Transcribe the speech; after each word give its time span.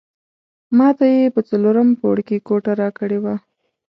ماته 0.77 1.05
یې 1.15 1.33
په 1.35 1.41
څلورم 1.49 1.89
پوړ 1.99 2.17
کې 2.27 2.37
کوټه 2.47 2.73
راکړې 2.81 3.19
وه. 3.23 3.35